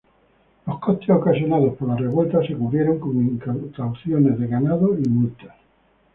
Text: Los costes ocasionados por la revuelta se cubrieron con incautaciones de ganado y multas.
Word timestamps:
Los 0.65 0.79
costes 0.79 1.11
ocasionados 1.11 1.77
por 1.77 1.89
la 1.89 1.95
revuelta 1.95 2.41
se 2.41 2.55
cubrieron 2.57 2.97
con 2.99 3.15
incautaciones 3.17 4.39
de 4.39 4.47
ganado 4.47 4.97
y 4.97 5.07
multas. 5.07 5.53